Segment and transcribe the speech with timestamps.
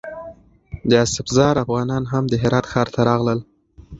[0.89, 3.39] د اسفزار افغانان هم د هرات ښار ته راغلل.